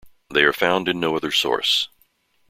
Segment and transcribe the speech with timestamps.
[0.33, 1.87] They are found in no other source.